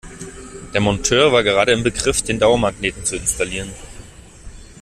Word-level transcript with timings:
Der 0.73 0.81
Monteur 0.81 1.31
war 1.31 1.43
gerade 1.43 1.73
in 1.73 1.83
Begriff, 1.83 2.23
den 2.23 2.39
Dauermagneten 2.39 3.05
zu 3.05 3.17
installieren. 3.17 3.71